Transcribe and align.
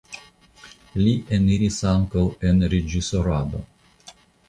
Li 1.01 1.13
eniris 1.37 1.79
ankaŭ 1.93 2.25
en 2.53 2.67
reĝisorado. 2.75 3.67